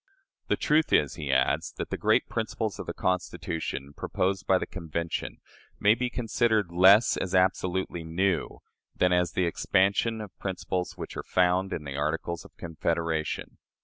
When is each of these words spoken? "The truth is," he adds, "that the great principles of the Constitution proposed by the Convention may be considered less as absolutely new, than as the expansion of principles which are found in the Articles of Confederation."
"The 0.47 0.55
truth 0.55 0.91
is," 0.91 1.13
he 1.13 1.31
adds, 1.31 1.73
"that 1.73 1.91
the 1.91 1.95
great 1.95 2.27
principles 2.27 2.79
of 2.79 2.87
the 2.87 2.91
Constitution 2.95 3.93
proposed 3.93 4.47
by 4.47 4.57
the 4.57 4.65
Convention 4.65 5.37
may 5.79 5.93
be 5.93 6.09
considered 6.09 6.71
less 6.71 7.17
as 7.17 7.35
absolutely 7.35 8.03
new, 8.03 8.61
than 8.95 9.13
as 9.13 9.33
the 9.33 9.45
expansion 9.45 10.19
of 10.19 10.35
principles 10.39 10.97
which 10.97 11.15
are 11.15 11.21
found 11.21 11.71
in 11.71 11.83
the 11.83 11.97
Articles 11.97 12.43
of 12.43 12.57
Confederation." 12.57 13.59